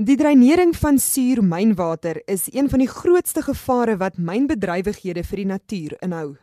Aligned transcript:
Die 0.00 0.16
dreinering 0.16 0.70
van 0.80 0.96
suurmynwater 0.98 2.22
is 2.24 2.46
een 2.48 2.70
van 2.72 2.80
die 2.80 2.88
grootste 2.88 3.42
gevare 3.44 3.98
wat 4.00 4.14
mynbedrywighede 4.16 5.20
vir 5.28 5.40
die 5.42 5.44
natuur 5.44 5.92
inhou. 6.00 6.38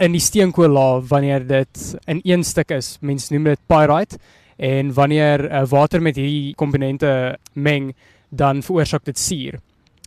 In 0.00 0.14
die 0.16 0.22
steenkoollaag 0.24 1.10
wanneer 1.10 1.44
dit 1.44 1.82
in 2.08 2.22
een 2.24 2.44
stuk 2.44 2.72
is, 2.72 2.94
mens 3.04 3.28
noem 3.28 3.50
dit 3.50 3.60
pyrite 3.68 4.16
en 4.56 4.94
wanneer 4.96 5.44
uh, 5.44 5.60
water 5.68 6.00
met 6.00 6.16
hierdie 6.16 6.54
komponente 6.56 7.36
meng, 7.52 7.90
dan 8.30 8.64
veroorsaak 8.64 9.04
dit 9.04 9.20
suur. 9.20 9.60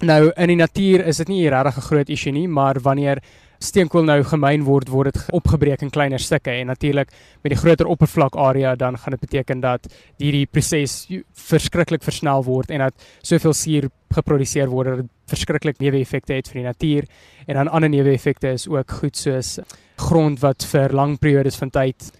Nou 0.00 0.30
in 0.32 0.54
die 0.54 0.60
natuur 0.62 1.04
is 1.04 1.20
dit 1.20 1.28
nie 1.28 1.50
regtig 1.52 1.76
'n 1.76 1.88
groot 1.90 2.08
issue 2.08 2.32
nie, 2.32 2.48
maar 2.48 2.80
wanneer 2.80 3.20
steenkool 3.58 4.04
nou 4.04 4.18
gemyn 4.26 4.64
word, 4.66 4.90
word 4.92 5.14
dit 5.14 5.34
opgebreek 5.36 5.82
in 5.82 5.90
kleiner 5.90 6.22
stukke 6.22 6.52
en 6.52 6.70
natuurlik 6.72 7.12
met 7.42 7.54
die 7.54 7.60
groter 7.60 7.88
oppervlakarea 7.90 8.74
dan 8.76 8.98
gaan 8.98 9.16
dit 9.16 9.20
beteken 9.20 9.60
dat 9.60 9.88
hierdie 10.18 10.46
proses 10.46 11.06
verskriklik 11.48 12.04
versnel 12.04 12.44
word 12.44 12.70
en 12.70 12.84
dat 12.86 13.06
soveel 13.22 13.54
suur 13.56 13.88
geproduseer 14.14 14.70
word 14.70 14.92
dat 14.92 15.02
dit 15.04 15.12
verskriklik 15.26 15.80
neeweffekte 15.82 16.36
het 16.36 16.48
vir 16.50 16.60
die 16.60 16.66
natuur. 16.66 17.08
En 17.46 17.58
dan 17.58 17.68
ander 17.68 17.90
neeweffekte 17.90 18.52
is 18.54 18.68
ook 18.68 18.90
goed 19.00 19.16
soos 19.16 19.58
grond 19.96 20.40
wat 20.40 20.64
vir 20.70 20.94
lang 20.94 21.16
periodes 21.18 21.56
van 21.58 21.72
tyd 21.72 22.12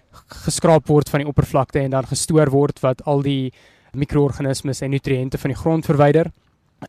geskraap 0.43 0.87
word 0.89 1.09
van 1.09 1.23
die 1.23 1.29
oppervlakte 1.29 1.79
en 1.79 1.93
dan 1.93 2.09
gestoor 2.09 2.51
word 2.51 2.81
wat 2.83 3.03
al 3.05 3.21
die 3.21 3.53
mikroorganismes 3.97 4.81
en 4.81 4.91
nutriënte 4.91 5.37
van 5.37 5.53
die 5.53 5.59
grond 5.59 5.85
verwyder 5.85 6.31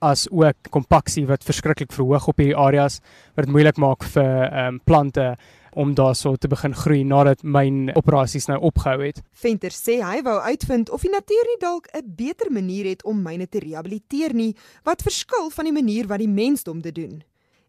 as 0.00 0.26
ook 0.30 0.70
kompaksie 0.70 1.26
wat 1.26 1.44
verskriklik 1.44 1.92
verhoog 1.92 2.28
op 2.28 2.40
hierdie 2.40 2.56
areas 2.56 3.00
wat 3.34 3.46
dit 3.46 3.54
moeilik 3.54 3.76
maak 3.76 4.04
vir 4.04 4.48
ehm 4.48 4.74
um, 4.74 4.80
plante 4.84 5.36
om 5.78 5.94
daarso 5.94 6.36
te 6.36 6.48
begin 6.48 6.74
groei 6.74 7.04
nadat 7.04 7.42
myn 7.42 7.92
operasies 7.94 8.48
nou 8.48 8.58
opgehou 8.70 9.02
het. 9.04 9.20
Venter 9.32 9.70
sê 9.70 10.00
hy 10.02 10.22
wou 10.26 10.38
uitvind 10.40 10.90
of 10.90 11.04
die 11.06 11.12
natuur 11.12 11.46
nie 11.50 11.60
dalk 11.60 11.86
'n 11.94 12.02
beter 12.16 12.50
manier 12.50 12.84
het 12.84 13.04
om 13.04 13.22
myne 13.22 13.46
te 13.48 13.58
rehabiliteer 13.58 14.34
nie 14.34 14.56
wat 14.84 15.02
verskil 15.02 15.50
van 15.50 15.64
die 15.64 15.72
manier 15.72 16.06
wat 16.06 16.18
die 16.18 16.28
mensdom 16.28 16.80
dit 16.82 16.94
doen. 16.94 17.22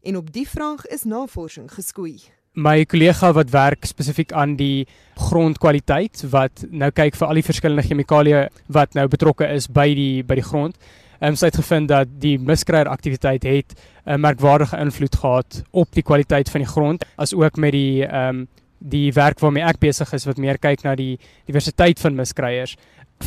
En 0.04 0.18
op 0.18 0.32
die 0.34 0.48
vraag 0.50 0.86
is 0.86 1.04
navorsing 1.04 1.72
geskoei. 1.72 2.20
My 2.54 2.86
kollega 2.86 3.34
wat 3.34 3.50
werk 3.50 3.86
spesifiek 3.86 4.32
aan 4.32 4.56
die 4.56 4.88
grondkwaliteit 5.16 6.24
wat 6.32 6.66
nou 6.70 6.90
kyk 6.92 7.16
vir 7.16 7.28
al 7.28 7.34
die 7.34 7.46
verskillende 7.46 7.84
chemikalieë 7.84 8.50
wat 8.68 8.94
nou 8.94 9.08
betrokke 9.08 9.48
is 9.54 9.68
by 9.68 9.94
die 9.94 10.24
by 10.24 10.36
die 10.36 10.50
grond 10.50 10.76
Ehm 11.20 11.30
um, 11.30 11.36
sy 11.36 11.50
het 11.50 11.60
gevind 11.60 11.90
dat 11.92 12.08
die 12.20 12.38
miskryer 12.40 12.88
aktiwiteit 12.88 13.44
het 13.44 13.76
'n 14.06 14.12
uh, 14.12 14.16
merkwaardige 14.16 14.78
invloed 14.78 15.16
gehad 15.16 15.64
op 15.72 15.88
die 15.92 16.04
kwaliteit 16.04 16.50
van 16.50 16.62
die 16.62 16.70
grond 16.70 17.06
as 17.18 17.34
ook 17.34 17.56
met 17.58 17.72
die 17.72 18.06
ehm 18.06 18.30
um, 18.30 18.48
die 18.80 19.12
werk 19.14 19.40
waarmee 19.40 19.64
ek 19.64 19.80
besig 19.80 20.14
is 20.14 20.26
wat 20.26 20.38
meer 20.38 20.58
kyk 20.58 20.84
na 20.84 20.96
die 20.96 21.20
diversiteit 21.46 22.00
van 22.00 22.16
miskryers. 22.16 22.78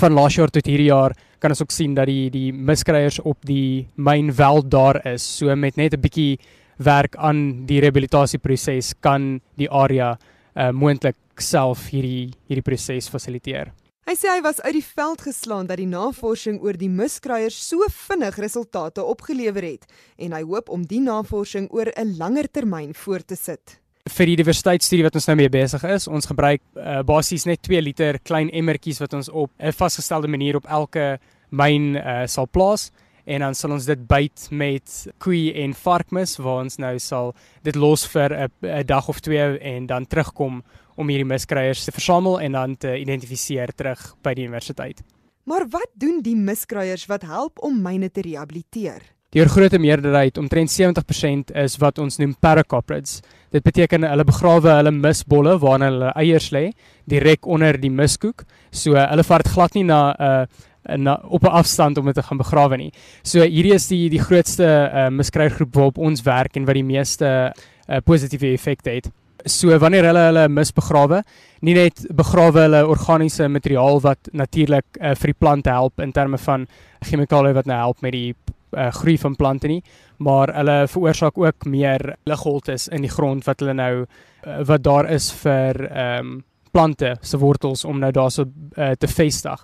Van 0.01 0.13
laas 0.13 0.35
jaar 0.35 0.49
tot 0.49 0.67
hierdie 0.67 0.89
jaar 0.89 1.13
kan 1.39 1.51
ons 1.51 1.63
ook 1.63 1.71
sien 1.71 1.95
dat 1.95 2.07
die 2.07 2.31
die 2.31 2.53
miskryers 2.53 3.21
op 3.21 3.37
die 3.45 3.89
myn 3.97 4.33
wel 4.35 4.63
daar 4.69 5.07
is. 5.07 5.23
So 5.39 5.57
met 5.57 5.77
net 5.77 5.95
'n 5.95 6.01
bietjie 6.01 6.39
werk 6.79 7.17
aan 7.17 7.67
die 7.67 7.81
rehabilitasieproses 7.81 8.95
kan 9.01 9.41
die 9.57 9.71
area 9.71 10.19
uh, 10.57 10.71
moontlik 10.71 11.17
self 11.37 11.89
hierdie 11.91 12.31
hierdie 12.49 12.63
proses 12.63 13.09
fasiliteer. 13.09 13.73
Hy 14.03 14.17
sê 14.19 14.33
hy 14.33 14.41
was 14.43 14.59
uit 14.65 14.75
die 14.75 14.83
veld 14.83 15.21
geslaan 15.23 15.69
dat 15.69 15.79
die 15.79 15.87
navorsing 15.87 16.57
oor 16.65 16.75
die 16.75 16.91
miskruiers 16.91 17.55
so 17.55 17.87
vinnig 17.87 18.35
resultate 18.43 19.05
opgelewer 19.07 19.63
het 19.63 19.87
en 20.19 20.35
hy 20.35 20.41
hoop 20.43 20.73
om 20.75 20.83
die 20.91 20.99
navorsing 21.01 21.69
oor 21.71 21.87
'n 21.95 22.17
langer 22.19 22.49
termyn 22.51 22.95
voort 22.95 23.29
te 23.29 23.37
sit. 23.37 23.79
Vir 24.11 24.27
die 24.27 24.37
diversiteitsstudie 24.43 25.05
wat 25.05 25.15
ons 25.15 25.27
nou 25.27 25.37
mee 25.37 25.49
besig 25.49 25.85
is, 25.85 26.09
ons 26.09 26.27
gebruik 26.27 26.61
uh, 26.75 27.03
basies 27.07 27.47
net 27.47 27.63
2 27.63 27.81
liter 27.81 28.19
klein 28.19 28.51
emmertjies 28.51 28.99
wat 28.99 29.15
ons 29.15 29.29
op 29.29 29.51
'n 29.61 29.71
vasgestelde 29.71 30.27
manier 30.27 30.57
op 30.57 30.67
elke 30.67 31.21
myn 31.51 31.95
uh, 31.95 32.27
sal 32.27 32.49
plaas 32.51 32.91
en 33.25 33.41
dan 33.41 33.55
sal 33.55 33.73
ons 33.77 33.87
dit 33.87 34.07
byt 34.09 34.49
met 34.51 35.07
koei 35.23 35.53
en 35.63 35.75
varkmis 35.75 36.37
waar 36.43 36.65
ons 36.65 36.79
nou 36.83 36.99
sal 36.99 37.35
dit 37.63 37.77
los 37.77 38.07
vir 38.07 38.51
'n 38.63 38.87
dag 38.87 39.09
of 39.09 39.21
twee 39.21 39.59
en 39.59 39.87
dan 39.87 40.07
terugkom 40.07 40.63
om 40.97 41.09
hierdie 41.09 41.29
miskryers 41.29 41.85
te 41.85 41.93
versamel 41.93 42.41
en 42.41 42.53
dan 42.53 42.77
te 42.77 42.99
identifiseer 42.99 43.73
terug 43.75 44.15
by 44.23 44.35
die 44.35 44.45
universiteit. 44.45 45.03
Maar 45.45 45.67
wat 45.69 45.91
doen 45.95 46.21
die 46.23 46.37
miskryers 46.37 47.07
wat 47.07 47.23
help 47.23 47.59
om 47.63 47.83
myne 47.83 48.11
te 48.11 48.21
rehabiliteer? 48.21 49.03
Die 49.33 49.41
oorgrootste 49.41 49.79
meerderheid, 49.81 50.37
omtrent 50.37 50.69
70% 50.69 51.55
is 51.57 51.79
wat 51.81 51.97
ons 52.03 52.19
noem 52.21 52.35
paracoprids. 52.45 53.23
Dit 53.53 53.65
beteken 53.65 54.05
hulle 54.05 54.27
begrawe 54.29 54.75
hulle 54.77 54.93
misbolle 54.93 55.55
waarin 55.63 55.87
hulle 55.87 56.11
eiers 56.21 56.51
lê 56.53 56.67
direk 57.09 57.49
onder 57.49 57.79
die 57.81 57.91
miskoek. 57.91 58.45
So 58.69 58.99
hulle 58.99 59.25
vat 59.25 59.49
glad 59.55 59.79
nie 59.79 59.87
na 59.89 60.03
'n 60.13 60.29
uh, 60.29 60.97
na 60.99 61.15
op 61.25 61.45
'n 61.45 61.57
afstand 61.63 61.99
om 61.99 62.05
dit 62.05 62.15
te 62.15 62.23
gaan 62.23 62.39
begrawe 62.39 62.77
nie. 62.77 62.93
So 63.23 63.41
hierdie 63.41 63.75
is 63.75 63.89
die 63.89 64.11
die 64.11 64.21
grootste 64.21 64.91
uh, 64.93 65.09
miskryergroep 65.09 65.75
waarop 65.75 65.99
ons 65.99 66.23
werk 66.23 66.57
en 66.57 66.67
wat 66.67 66.75
die 66.75 66.85
meeste 66.85 67.53
uh, 67.89 68.01
positiewe 68.05 68.53
effekte 68.53 68.91
het 68.91 69.11
so 69.47 69.79
wanneer 69.79 70.05
hulle 70.05 70.25
hulle 70.29 70.49
misbegrawe, 70.49 71.23
nie 71.63 71.75
net 71.75 72.07
begrawe 72.15 72.61
hulle 72.67 72.87
organiese 72.87 73.49
materiaal 73.49 74.01
wat 74.01 74.29
natuurlik 74.33 74.87
uh, 75.01 75.15
vir 75.15 75.33
die 75.33 75.39
plante 75.39 75.71
help 75.71 76.01
in 76.01 76.13
terme 76.13 76.39
van 76.39 76.67
chemikalieë 77.01 77.55
wat 77.55 77.67
nou 77.67 77.79
help 77.79 78.03
met 78.03 78.13
die 78.13 78.35
uh, 78.73 78.91
groei 78.93 79.19
van 79.19 79.37
plante 79.37 79.69
nie, 79.69 79.83
maar 80.19 80.53
hulle 80.57 80.87
veroorsaak 80.89 81.39
ook 81.39 81.67
meer 81.67 82.17
ligholtes 82.25 82.89
in 82.89 83.07
die 83.07 83.13
grond 83.13 83.47
wat 83.47 83.61
hulle 83.61 83.75
nou 83.75 83.95
uh, 84.03 84.59
wat 84.69 84.83
daar 84.83 85.11
is 85.11 85.33
vir 85.45 85.87
ehm 85.91 86.33
um, 86.33 86.41
plante 86.73 87.17
se 87.21 87.37
wortels 87.37 87.85
om 87.85 87.99
nou 88.01 88.09
daarso 88.17 88.47
uh, 88.49 88.95
te 88.97 89.07
vestig 89.07 89.61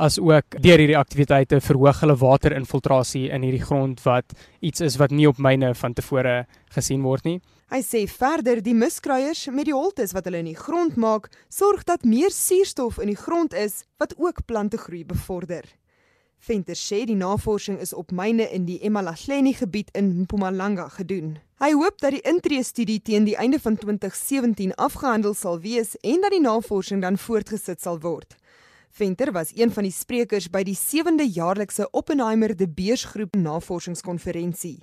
as 0.00 0.18
ook 0.18 0.56
deur 0.64 0.80
hierdie 0.80 0.98
aktiwiteite 0.98 1.60
verhoog 1.60 2.00
hulle 2.02 2.16
waterinfiltrasie 2.16 3.28
in 3.34 3.44
hierdie 3.44 3.64
grond 3.64 4.00
wat 4.06 4.32
iets 4.64 4.84
is 4.86 4.96
wat 5.00 5.12
nie 5.12 5.28
op 5.28 5.38
myne 5.38 5.74
van 5.76 5.96
tevore 5.96 6.44
gesien 6.74 7.04
word 7.04 7.26
nie. 7.28 7.38
Hy 7.70 7.82
sê 7.86 8.02
verder 8.10 8.62
die 8.64 8.74
miskruiers 8.74 9.44
met 9.54 9.68
die 9.68 9.76
holtes 9.76 10.14
wat 10.16 10.26
hulle 10.26 10.40
in 10.42 10.48
die 10.50 10.58
grond 10.58 10.96
maak, 10.98 11.28
sorg 11.52 11.84
dat 11.86 12.06
meer 12.08 12.32
suurstof 12.34 12.98
in 12.98 13.12
die 13.12 13.20
grond 13.20 13.54
is 13.54 13.84
wat 14.02 14.16
ook 14.18 14.42
plantegroei 14.48 15.04
bevorder. 15.06 15.68
Venter 16.40 16.74
sê 16.74 17.02
die 17.04 17.18
navorsing 17.20 17.76
is 17.84 17.90
op 17.92 18.14
myne 18.16 18.46
in 18.56 18.64
die 18.64 18.78
Emalahleni 18.80 19.52
gebied 19.58 19.90
in 19.92 20.22
Mpumalanga 20.22 20.86
gedoen. 20.88 21.34
Hy 21.60 21.74
hoop 21.76 21.98
dat 22.00 22.14
die 22.16 22.22
intree 22.24 22.64
studie 22.64 22.96
teen 23.04 23.26
die 23.28 23.36
einde 23.36 23.60
van 23.60 23.76
2017 23.76 24.72
afgehandel 24.80 25.36
sal 25.36 25.60
wees 25.60 25.92
en 26.00 26.24
dat 26.24 26.32
die 26.32 26.40
navorsing 26.40 27.04
dan 27.04 27.20
voortgesit 27.20 27.84
sal 27.84 28.00
word. 28.00 28.38
Venter 28.88 29.34
was 29.36 29.52
een 29.52 29.68
van 29.68 29.84
die 29.84 29.92
sprekers 29.92 30.48
by 30.48 30.64
die 30.64 30.78
7de 30.80 31.28
jaarlikse 31.28 31.90
Oppenheimer 31.92 32.56
de 32.56 32.68
Beers 32.68 33.04
groep 33.04 33.36
navorsingskonferensie. 33.36 34.78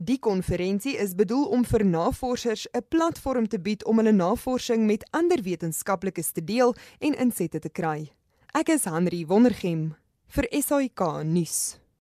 Die 0.00 0.18
konferensie 0.18 0.96
is 0.96 1.12
bedoel 1.14 1.44
om 1.52 1.68
vir 1.68 1.84
navorsers 1.84 2.66
'n 2.72 2.88
platform 2.88 3.48
te 3.48 3.60
bied 3.60 3.84
om 3.84 4.00
hulle 4.00 4.16
navorsing 4.16 4.86
met 4.86 5.04
ander 5.10 5.42
wetenskaplikes 5.42 6.32
te 6.32 6.44
deel 6.44 6.74
en 6.98 7.14
insette 7.14 7.58
te 7.58 7.68
kry. 7.68 8.12
Ek 8.54 8.68
is 8.68 8.84
Henry 8.84 9.26
Wondergem 9.26 10.00
vir 10.32 10.48
SAK 10.62 11.00
nuus. 11.28 11.81